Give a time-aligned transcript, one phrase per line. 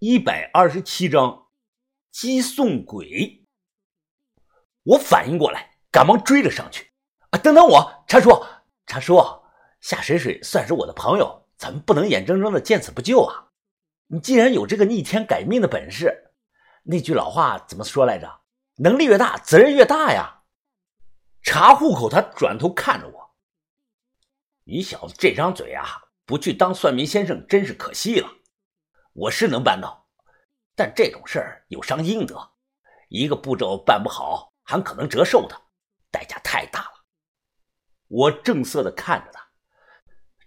[0.00, 1.48] 一百二十七章，
[2.12, 3.44] 击送鬼。
[4.84, 6.92] 我反应过来，赶忙追了上去。
[7.30, 8.30] 啊，等等我，茶叔，
[8.86, 9.20] 茶叔，
[9.80, 13.48] 夏水水算是我的朋友，咱们不能眼睁睁的见死不救啊！
[14.06, 16.30] 你既然有这个逆天改命的本事，
[16.84, 18.42] 那句老话怎么说来着？
[18.76, 20.42] 能力越大，责任越大呀！
[21.42, 23.34] 查户口，他转头看着我，
[24.62, 26.04] 你小子这张嘴啊！
[26.24, 28.28] 不去当算命先生，真是可惜了。
[29.18, 30.06] 我是能办到，
[30.76, 32.52] 但这种事儿有伤阴德，
[33.08, 35.60] 一个步骤办不好，还可能折寿的，
[36.08, 37.04] 代价太大了。
[38.06, 39.48] 我正色的看着他，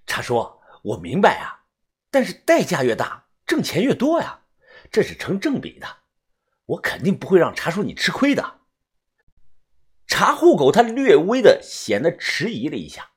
[0.05, 1.65] 茶叔，我明白啊，
[2.09, 4.43] 但是代价越大，挣钱越多呀，
[4.89, 5.87] 这是成正比的，
[6.65, 8.61] 我肯定不会让茶叔你吃亏的。
[10.07, 13.11] 茶户口他略微的显得迟疑了一下，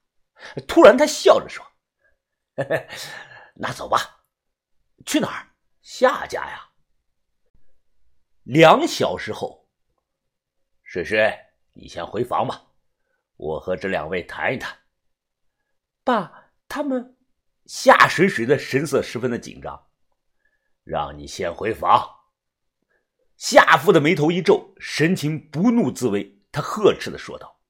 [0.66, 1.64] 突然他笑着说。
[3.54, 4.23] 那走吧，
[5.04, 5.48] 去哪儿？
[5.82, 6.70] 夏家呀。
[8.42, 9.68] 两小时后，
[10.82, 11.34] 水水，
[11.72, 12.62] 你先回房吧，
[13.36, 14.78] 我和这两位谈一谈。
[16.02, 17.16] 爸，他们
[17.66, 19.86] 夏水水的神色十分的紧张，
[20.84, 22.08] 让你先回房。
[23.36, 27.60] 夏父的眉头一皱，神情不怒自威，他呵斥的说道：“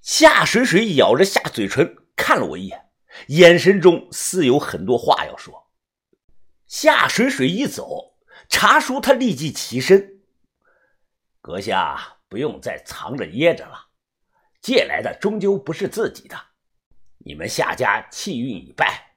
[0.00, 2.90] 夏水水咬着下嘴唇，看了我一眼。”
[3.28, 5.67] 眼神中似有很多话要说。
[6.68, 10.20] 夏水水一走，茶叔他立即起身
[11.40, 13.88] ：“阁下不用再藏着掖着了，
[14.60, 16.36] 借来的终究不是自己的。
[17.16, 19.16] 你们夏家气运已败，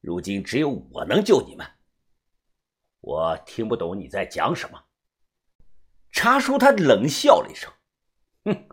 [0.00, 1.66] 如今只有我能救你们。”
[3.02, 4.80] 我听不懂你在讲什么。
[6.12, 7.68] 茶叔他冷笑了一声
[8.46, 8.68] ：“哼，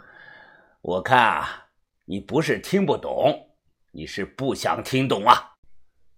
[0.82, 1.70] 我看啊，
[2.06, 3.48] 你不是听不懂。”
[3.92, 5.56] 你是不想听懂啊？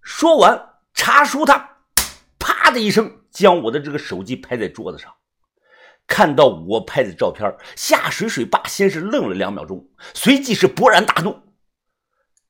[0.01, 1.70] 说完，茶叔他
[2.41, 5.15] 啪的一声将我的这个手机拍在桌子上。
[6.07, 11.41] 看到我拍的照片，夏水水爸先是愣了两秒钟，随即是勃然大怒：“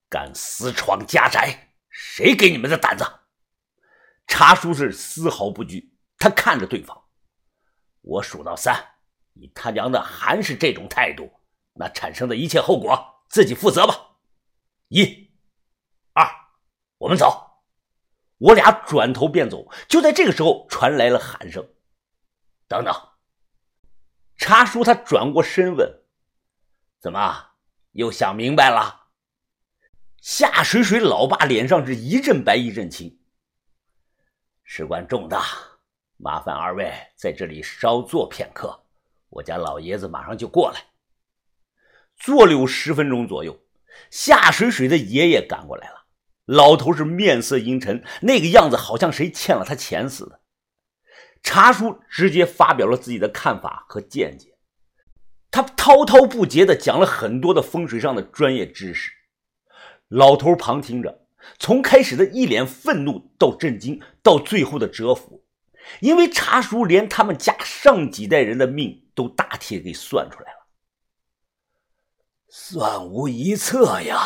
[0.10, 3.06] 敢私闯家宅，谁给你们的胆子？”
[4.26, 7.00] 查叔是丝毫不惧，他看着对方
[8.02, 8.84] ：“我数到三，
[9.34, 11.32] 你他娘的还是这种态度，
[11.74, 13.94] 那产生的一切后果自己负责吧。”
[14.88, 15.30] 一、
[16.14, 16.26] 二，
[16.98, 17.51] 我们走。
[18.42, 19.72] 我俩转头便走。
[19.88, 21.66] 就在这个时候，传来了喊声
[22.68, 22.94] ：“等等！”
[24.36, 26.02] 茶叔他转过身问
[27.00, 27.52] ：“怎么
[27.92, 29.10] 又想明白了？”
[30.22, 33.20] 夏水水老爸脸上是一阵白一阵青。
[34.64, 35.44] 事关重大，
[36.18, 38.86] 麻烦二位在这里稍坐片刻，
[39.30, 40.86] 我家老爷子马上就过来。
[42.18, 43.60] 坐了有十分钟左右。
[44.10, 46.01] 夏水水的爷爷赶过来了，
[46.46, 50.42] 老头是面色阴沉，那个样子好像谁欠了他钱似的。
[51.44, 54.58] 茶叔直接发表了自己的看法和见解，
[55.50, 59.12] 他滔滔不绝地讲了很多的风水上的专业知识。
[60.08, 61.26] 老头旁听着，
[61.58, 65.46] 从开始的一脸愤怒到震惊，到最后的折服，
[66.02, 70.68] 因为茶叔连他们家上几代人的命都大体给算出来了。
[72.50, 74.20] 算无一策呀，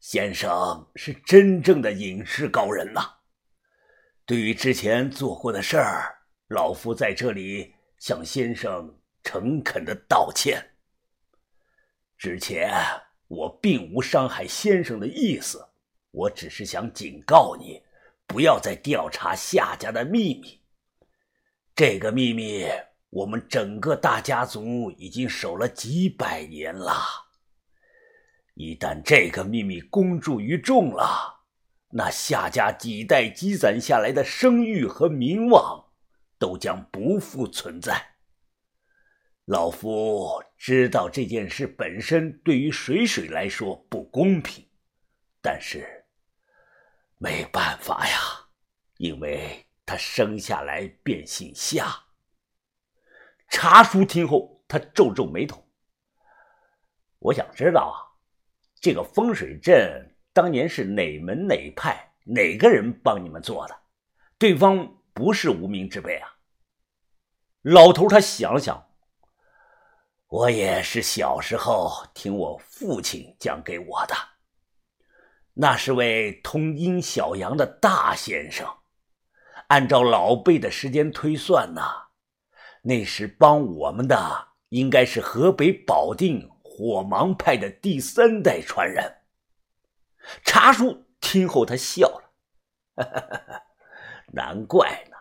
[0.00, 3.18] 先生是真正的隐士高人呐。
[4.26, 6.18] 对于之前做过的事儿，
[6.48, 10.72] 老夫在这里向先生诚恳的道歉。
[12.18, 12.72] 之前
[13.28, 15.68] 我并无伤害先生的意思，
[16.10, 17.82] 我只是想警告你，
[18.26, 20.60] 不要再调查夏家的秘密。
[21.76, 22.66] 这个秘密。
[23.12, 26.94] 我们整个大家族已经守了几百年了，
[28.60, 31.46] 一旦这个秘密公诸于众了，
[31.88, 35.82] 那夏家几代积攒下来的声誉和名望
[36.38, 38.16] 都将不复存在。
[39.46, 44.62] 老夫知道这件事本身对于水水来说不公平，
[45.40, 46.04] 但是
[47.16, 48.18] 没办法呀，
[48.98, 51.98] 因为他生下来便姓夏。
[53.48, 55.66] 茶叔听后，他皱皱眉头。
[57.20, 57.96] 我想知道啊，
[58.80, 63.76] 这个风水阵当年是哪门哪派哪个人帮你们做的？
[64.38, 66.36] 对方不是无名之辈啊。
[67.62, 68.86] 老头他想了想，
[70.28, 74.14] 我也是小时候听我父亲讲给我的。
[75.52, 78.66] 那是位通阴小阳的大先生，
[79.66, 81.82] 按照老辈的时间推算呢。
[82.82, 86.50] 那时帮我们的应该是河北保定
[86.80, 89.18] 火芒派的第三代传人。
[90.46, 92.32] 茶叔听后，他笑了，
[94.32, 95.16] 难怪呢，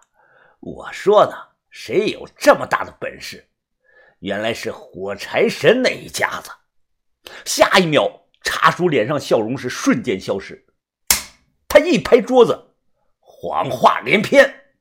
[0.61, 1.33] 我说呢，
[1.69, 3.49] 谁有这么大的本事？
[4.19, 6.49] 原来是火柴神那一家子。
[7.43, 8.09] 下一秒，
[8.41, 10.65] 茶叔脸上笑容是瞬间消失，
[11.67, 12.73] 他一拍桌子，
[13.19, 14.71] 谎话连篇。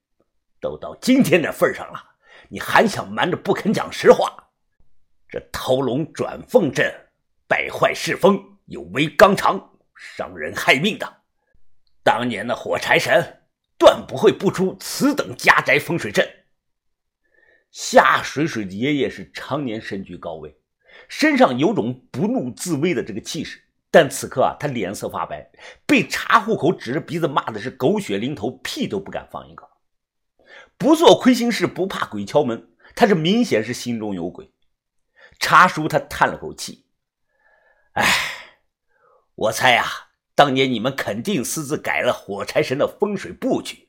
[0.61, 2.11] 都到今天这份上了，
[2.51, 4.48] 你还想瞒着不肯讲实话？
[5.29, 6.93] 这偷龙转凤阵
[7.47, 11.17] 败坏世风，有违纲常，伤人害命的。
[12.03, 13.43] 当年的火柴神
[13.79, 16.27] 断不会不出此等家宅风水阵。
[17.71, 20.59] 夏水水的爷爷是常年身居高位，
[21.09, 25.51] 身上有种不怒自威的这个气势，但此刻啊，他脸色发白，
[25.87, 29.69] 被查户口指着鼻子骂的是狗血淋头，屁都不敢放一个。
[30.79, 32.71] 不做亏心事，不怕鬼敲门。
[32.97, 34.51] 他这明显是心中有鬼。
[35.39, 36.87] 查叔他叹了口气
[37.95, 38.05] ：“哎，
[39.35, 43.89] 我猜啊，当年你们肯定私自改了火柴神的风水布局，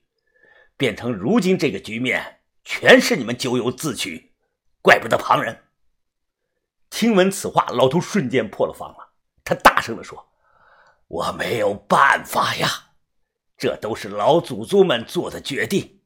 [0.78, 4.34] 变成如今这个局面，全是你们咎由自取，
[4.82, 5.66] 怪不得旁人。”
[6.90, 9.14] 听闻此话，老头瞬间破了防了。
[9.44, 10.32] 他大声地说
[11.08, 12.68] ：“我没有办法呀，
[13.58, 16.02] 这都是老祖宗们做的决定。”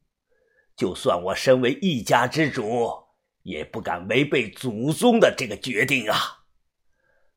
[0.75, 3.02] 就算我身为一家之主，
[3.43, 6.43] 也不敢违背祖宗的这个决定啊！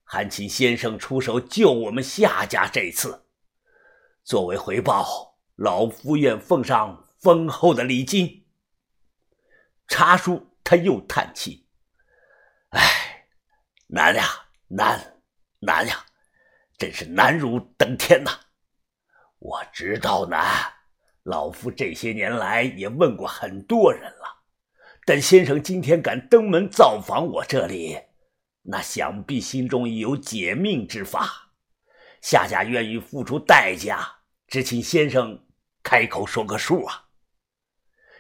[0.03, 3.27] 还请先生出手救我们夏家这次，
[4.25, 8.47] 作为回报，老夫愿奉上丰厚的礼金。
[9.89, 11.67] 查叔他又叹气
[12.71, 13.27] ：“唉，
[13.89, 14.25] 难呀，
[14.69, 15.21] 难，
[15.61, 16.07] 难呀，
[16.79, 18.31] 真是难如登天呐！
[19.39, 20.73] 我知道难。”
[21.25, 24.36] 老夫这些年来也问过很多人了，
[25.07, 27.97] 但先生今天敢登门造访我这里，
[28.63, 31.53] 那想必心中已有解命之法。
[32.21, 34.05] 夏家愿意付出代价，
[34.49, 35.47] 只请先生
[35.85, 37.05] 开口说个数啊！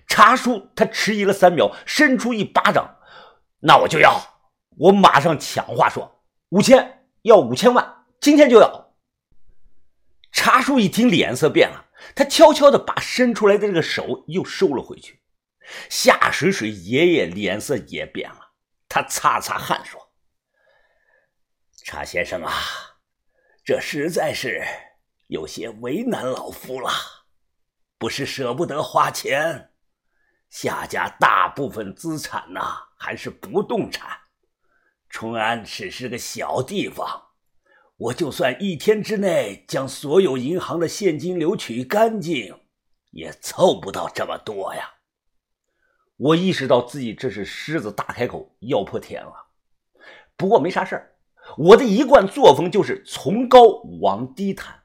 [0.06, 2.98] 查叔他迟疑了三秒，伸出一巴掌
[3.58, 4.20] ：“那我就要！
[4.78, 8.94] 我马上抢话说，五千，要五千万，今天就要！”
[10.30, 11.86] 查叔一听，脸色变了。
[12.14, 15.18] 他悄悄地把伸出来的这个手又收了回去。
[15.88, 18.52] 夏水水爷爷脸色也变了，
[18.88, 20.12] 他擦擦汗说
[21.84, 22.52] ：“查先生啊，
[23.64, 24.64] 这实在是
[25.28, 26.90] 有些为难老夫了。
[27.98, 29.72] 不是舍不得花钱，
[30.50, 34.18] 夏家大部分资产呐还是不动产，
[35.08, 37.22] 淳安只是个小地方。”
[37.98, 42.60] 我就算一天之内将所有银行的现金流取干净，
[43.10, 44.95] 也凑不到这么多呀！
[46.16, 49.32] 我意识到自己这是狮子大开口，要破天了。
[50.36, 51.12] 不过没啥事儿，
[51.58, 53.60] 我的一贯作风就是从高
[54.00, 54.82] 往低谈。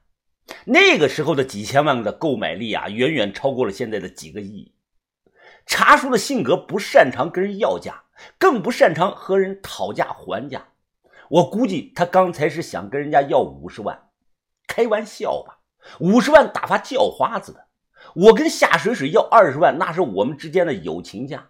[0.66, 4.74] 那个时候的几千万的购买力啊，远远超过了现在的几个亿。
[5.64, 8.04] 茶叔的性格不擅长跟人要价，
[8.38, 10.68] 更不擅长和人讨价还价。
[11.30, 14.10] 我估计他刚才是想跟人家要五十万，
[14.66, 15.60] 开玩笑吧？
[16.00, 17.68] 五十万打发叫花子的。
[18.14, 21.48] 我跟夏水水要二十万，那是我们之间的友情价。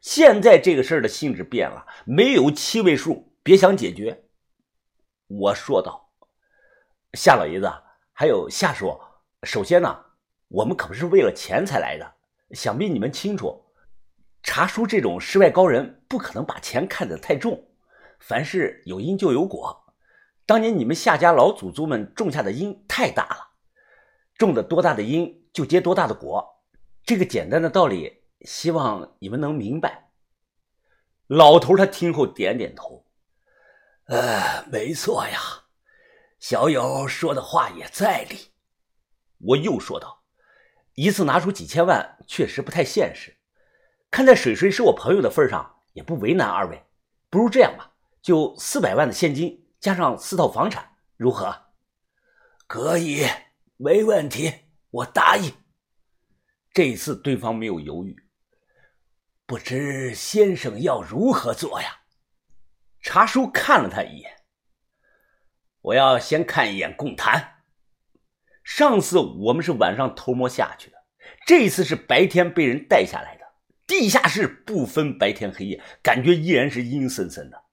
[0.00, 4.24] 现在这个事儿的性质变了，没有七位数，别想解决。
[5.26, 6.10] 我说道
[7.14, 7.72] ：“夏老爷子，
[8.12, 9.00] 还有夏叔，
[9.44, 10.04] 首先呢，
[10.48, 12.14] 我们可不是为了钱才来的。
[12.50, 13.64] 想必你们清楚，
[14.42, 17.68] 查叔这种世外高人，不可能把钱看得太重。”
[18.20, 19.84] 凡事有因就有果，
[20.46, 23.50] 当年你们夏家老祖宗们种下的因太大了，
[24.38, 26.62] 种的多大的因就结多大的果，
[27.04, 30.10] 这个简单的道理，希望你们能明白。
[31.28, 33.06] 老头他听后点点头，
[34.06, 35.40] 呃，没错呀，
[36.40, 38.50] 小友说的话也在理。
[39.38, 40.24] 我又说道，
[40.94, 43.36] 一次拿出几千万确实不太现实，
[44.10, 46.82] 看在水水是我朋友的份上，也不为难二位，
[47.30, 47.92] 不如这样吧。
[48.20, 51.66] 就四百万的现金加上四套房产，如何？
[52.66, 53.24] 可以，
[53.76, 54.63] 没问题，
[54.94, 55.52] 我答应。
[56.72, 58.16] 这一次对方没有犹豫。
[59.44, 62.02] 不知先生要如何做呀？
[63.00, 64.30] 查叔看了他一眼。
[65.80, 67.64] 我要先看一眼供坛。
[68.62, 70.96] 上次我们是晚上偷摸下去的，
[71.44, 73.44] 这次是白天被人带下来的。
[73.86, 77.64] 地下室不分白天黑夜，感觉依然是阴森森的。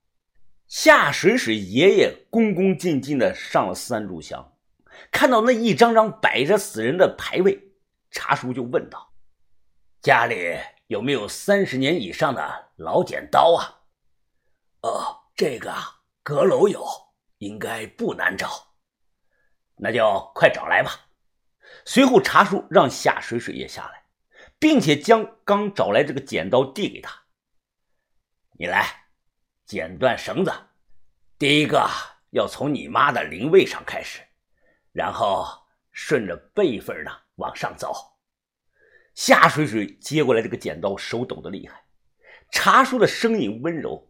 [0.67, 4.53] 夏水水爷爷恭恭敬敬的上了三炷香，
[5.09, 7.71] 看到那一张张摆着死人的牌位，
[8.11, 9.13] 查叔就问道
[10.01, 13.81] ：“家里有没有三十年以上的老剪刀啊
[14.83, 16.85] ？”“哦，这个啊，阁楼有，
[17.37, 18.73] 应该不难找。
[19.77, 20.91] ”“那就快找来吧。”
[21.85, 24.03] 随后查叔让夏水水也下来，
[24.59, 27.23] 并且将刚找来这个剪刀递给他
[28.59, 29.07] ：“你来，
[29.65, 30.51] 剪断绳子。
[31.39, 31.89] 第一个
[32.31, 34.21] 要从你妈的灵位上开始，
[34.91, 35.45] 然后
[35.91, 37.93] 顺着辈分呢往上走。”
[39.13, 41.83] 夏水水接过来这个剪刀，手抖得厉害。
[42.51, 44.09] 茶叔的声音温柔：“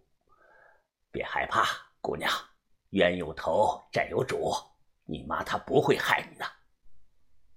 [1.11, 1.65] 别害怕，
[2.01, 2.31] 姑娘，
[2.91, 4.53] 冤有头，债有主，
[5.05, 6.45] 你妈她不会害你的。”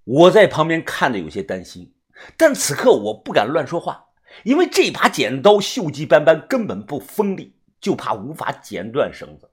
[0.05, 1.95] 我在旁边看的有些担心，
[2.37, 4.07] 但此刻我不敢乱说话，
[4.43, 9.51] 因为这把剪刀锈迹斑斑，根本不锋利，就怕无法剪断绳子。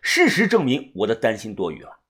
[0.00, 2.01] 事实证明，我的担心多余了。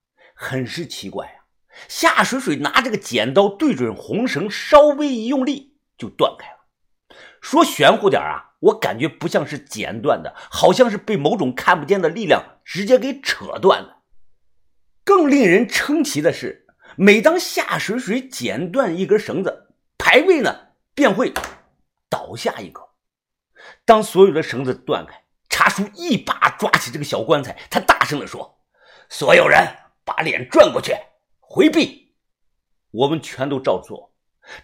[0.43, 1.47] 很是奇怪啊，
[1.87, 7.17] 夏水水拿这个剪刀对准红绳，稍微一用力就断开了。
[7.41, 14.03] 说玄乎点啊，我感觉不像是剪断的，好像是被某种看不见的力量直接给扯断了。
[15.05, 16.61] 更令人称奇的是。
[16.95, 21.33] 每当夏水水剪断一根绳子，牌位呢便会
[22.07, 22.89] 倒下一个。
[23.83, 28.59] 当所有的绳子断开，茶叔一把抓起这个小棺材，他大声地说
[29.09, 29.59] ：“所有人
[30.03, 30.93] 把脸转过去，
[31.39, 32.15] 回避。”
[32.91, 34.13] 我们全都照做。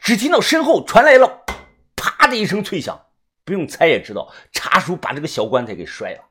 [0.01, 1.45] 只听到身后传来了
[1.95, 3.07] “啪”的一声脆响，
[3.43, 6.25] 不用猜也知道，茶叔把这个小棺材给摔了。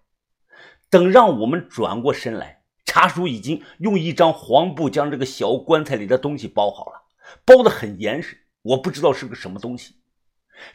[0.91, 2.63] 等让我们转过身来。
[2.85, 7.03] 茶叔已经用一张黄布将这个小棺材里的东西包好了，
[7.45, 8.47] 包得很严实。
[8.63, 9.97] 我不知道是个什么东西。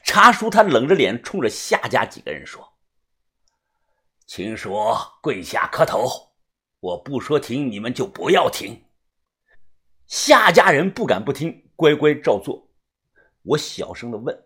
[0.03, 2.75] 茶叔他冷着脸冲着夏家几个人说
[4.25, 6.32] ：“请说，跪下磕头。
[6.83, 8.83] 我不说停，你们就不要停。”
[10.05, 12.69] 夏家人不敢不听，乖乖照做。
[13.43, 14.37] 我小声的问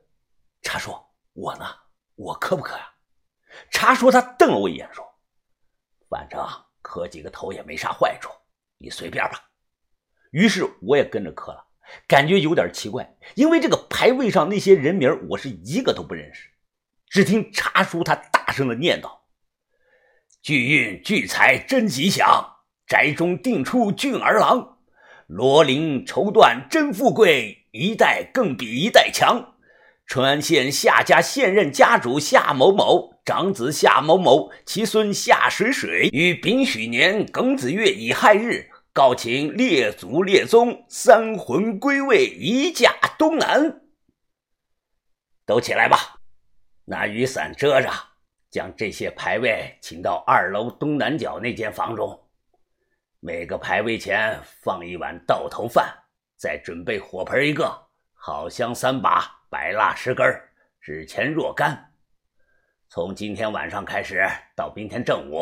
[0.61, 0.95] 茶叔
[1.33, 1.65] ：“我呢？
[2.13, 2.93] 我磕不磕呀？”
[3.73, 5.03] 茶叔他瞪了我一眼说
[6.07, 6.39] ：“反正。”
[6.83, 8.31] 磕几个头也没啥坏处，
[8.77, 9.43] 你随便吧。
[10.31, 11.67] 于是我也跟着磕了，
[12.07, 16.49] 感觉有点奇怪，因为这个牌位上那些人名我是一个都不认识。
[17.07, 19.16] 只听茶叔他大声的念叨
[20.47, 22.53] ：“聚运聚财真吉祥，
[22.87, 24.77] 宅中定出俊儿郎，
[25.27, 29.55] 罗林绸缎真富贵，一代更比一代强。”
[30.07, 43.81] 淳安县夏家现任家主夏某某，长子夏某某，其孙夏水水，于丙戌年庚子月乙亥日，告请列祖列宗三魂归位，移驾东南。
[45.45, 46.21] 都起来吧，
[46.85, 47.91] 拿雨伞遮着，
[48.49, 52.27] 将这些牌位请到二楼东南角那间房中。
[53.19, 55.91] 每个牌位前放一碗倒头饭，
[56.37, 59.35] 再准备火盆一个，好香三把。
[59.49, 60.25] 白蜡十根，
[60.81, 61.93] 纸钱若干。
[62.89, 64.27] 从今天晚上开始
[64.57, 65.41] 到明天正午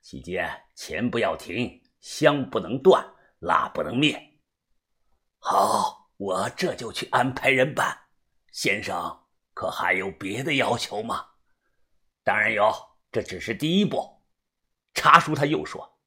[0.00, 3.04] 期间，钱不要停，香不能断，
[3.40, 4.16] 蜡不能灭。
[5.40, 7.98] 好，我这就去安排人办。
[8.52, 11.29] 先生，可还有别的要求吗？
[12.30, 12.72] 当然有，
[13.10, 14.22] 这只是第一步。
[14.94, 15.98] 茶叔他又说：“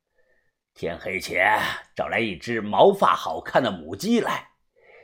[0.74, 1.60] 天黑前
[1.98, 4.52] 找来一只毛发好看的母鸡来。”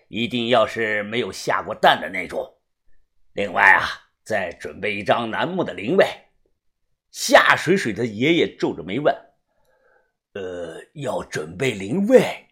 [0.08, 2.62] 一定要是没有下过蛋的那种。
[3.34, 3.84] 另外啊，
[4.24, 6.06] 再准备一张楠木的灵位。
[7.12, 9.14] 夏水水的爷爷皱着眉问
[10.36, 12.48] ：“呃，要准备灵位？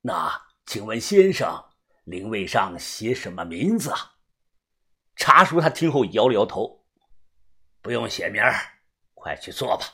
[0.00, 1.64] 那请问先生，
[2.02, 4.16] 灵位上写什么名字啊？”
[5.14, 6.78] 茶叔他听后摇了摇头
[7.82, 8.42] ：“不用写名
[9.14, 9.84] 快去做吧。”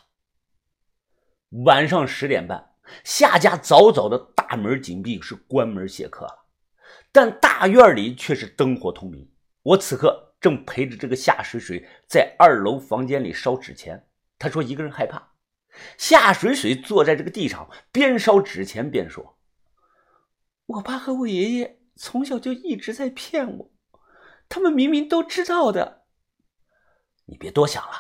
[1.65, 2.75] 晚上十点半，
[3.05, 6.47] 夏家早早的大门紧闭，是关门谢客了。
[7.13, 9.31] 但大院里却是灯火通明。
[9.63, 14.09] 我此刻正陪着这个夏水水在二楼房间里烧纸钱。
[14.39, 15.33] 他说一个人害怕。
[15.97, 19.39] 夏水水坐在这个地上，边烧纸钱边说
[20.67, 23.71] ：“我爸和我爷爷从小就一直在骗我，
[24.49, 25.96] 他们明明都知道的。
[27.27, 27.93] 你别多想了，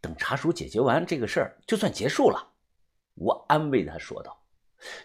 [0.00, 2.54] 等茶叔解决完这个事儿，就算结束了。”
[3.14, 4.44] 我安慰他说道：“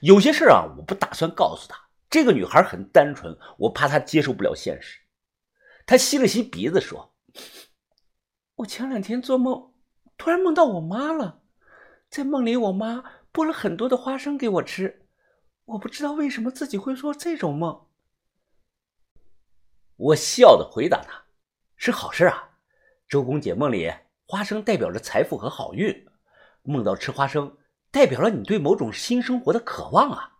[0.02, 1.80] 有些事儿啊，我不打算告诉他。”
[2.10, 5.02] 这个女孩很单纯，我怕她接受不了现实。
[5.86, 7.14] 她吸了吸鼻子说
[8.56, 9.74] ：“我前两天做梦，
[10.18, 11.42] 突然梦到我妈了，
[12.10, 13.04] 在梦里我妈
[13.34, 15.08] 剥了很多的花生给我吃，
[15.66, 17.88] 我不知道为什么自己会做这种梦。”
[19.98, 21.26] 我笑的回答她
[21.76, 22.55] ：“是好事啊，
[23.08, 23.94] 周公解梦里
[24.28, 26.08] 花生代表着财富和好运，
[26.64, 27.58] 梦到吃花生
[27.92, 30.40] 代表了你对某种新生活的渴望啊。”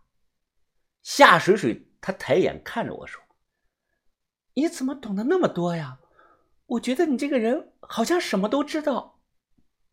[1.02, 3.22] 夏水水，他抬眼看着我说
[4.54, 6.00] ：“你怎么懂得那么多呀？
[6.66, 9.20] 我觉得你这个人好像什么都知道。”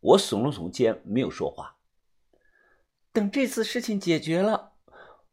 [0.01, 1.77] 我耸了耸肩，没有说话。
[3.11, 4.73] 等这次事情解决了，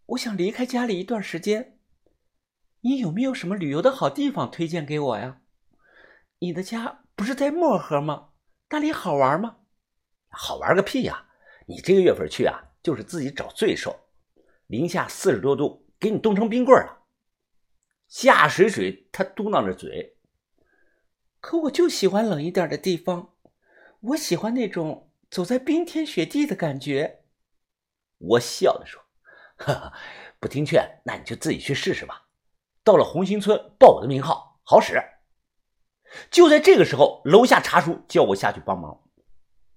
[0.05, 1.79] 我想离开家里一段时间。
[2.83, 5.41] 你有没有什么旅游的好地方推荐给我呀？
[6.41, 8.31] 你的家不是在漠河吗？
[8.71, 9.59] 那里好玩吗？
[10.31, 11.27] 好玩个屁呀！
[11.67, 13.95] 你这个月份去啊，就是自己找罪受。
[14.69, 17.03] 零下四十多度，给你冻成冰棍了。
[18.09, 20.17] 夏水水他嘟囔着嘴，
[21.43, 23.35] 可我就喜欢冷一点的地方，
[24.01, 27.25] 我喜欢那种走在冰天雪地的感觉。
[28.17, 29.03] 我笑着说
[29.63, 29.93] ：“哈哈，
[30.41, 32.29] 不听劝，那你就自己去试试吧。
[32.83, 34.99] 到了红星村报我的名号，好使。”
[36.31, 39.01] 就在这个时候，楼下茶叔叫我下去帮忙，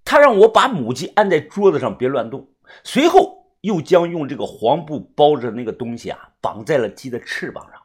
[0.03, 2.53] 他让我把母鸡安在桌子上，别乱动。
[2.83, 7.81] 随后又将用这个黄布包着那个东西啊，绑在了鸡的翅膀上。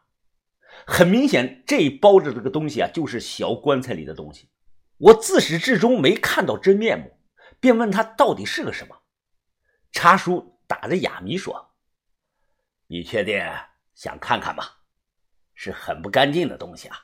[0.86, 4.48] 很明显，这包着这个东西啊，就是小棺材里的东西。
[4.96, 7.18] 我自始至终没看到真面目，
[7.60, 8.96] 便问他到底是个什么。
[9.92, 11.72] 茶叔打着哑谜说
[12.88, 13.42] ：“你确定
[13.94, 14.64] 想看看吗？
[15.54, 16.96] 是很不干净的东西啊。”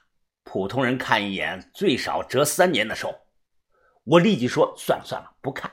[0.55, 3.13] 普通人看一眼，最少折三年的寿。
[4.05, 5.69] 我立即说：“算了算了，不看。”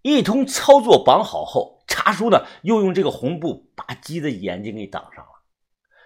[0.00, 5.30] 一通操作绑好后，茶叔呢又用这个红布把鸡的眼睛给挡上了。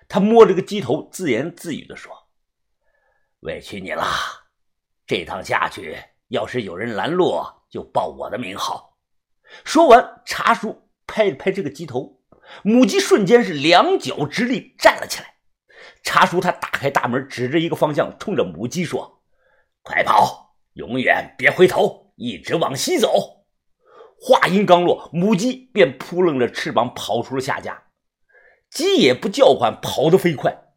[0.09, 2.13] 他摸着个鸡头，自言自语地说
[3.47, 4.05] ：“委屈你了，
[5.07, 5.97] 这趟下去，
[6.31, 7.41] 要是有人拦路，
[7.71, 8.99] 就报我的名号。”
[9.65, 12.25] 说完，茶叔拍了拍这个鸡头，
[12.65, 15.32] 母鸡瞬间是两脚直立站了起来。
[16.03, 19.23] 茶叔他打开大门，指着一个方向，冲着母鸡说
[19.83, 23.45] ：“快跑，永远别回头，一直往西走。”
[24.21, 27.85] 话音刚落，母鸡便扑棱着翅膀跑出了下家。
[28.71, 30.75] 鸡也不叫唤，跑得飞快。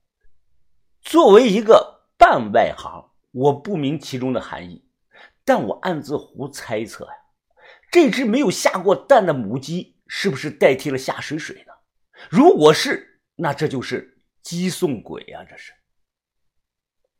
[1.01, 4.87] 作为一个半外行，我不明其中的含义，
[5.43, 7.11] 但我暗自胡猜测呀：
[7.91, 11.73] 这只没有下过蛋的母鸡，是不是代替了下水水呢？
[12.29, 14.14] 如果是，那这就是。
[14.45, 15.73] 鸡送鬼呀，这是。